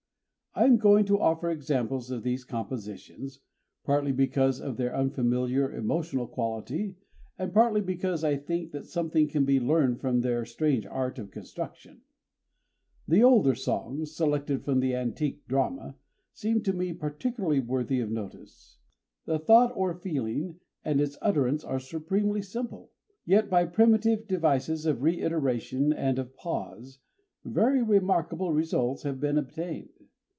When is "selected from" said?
14.13-14.81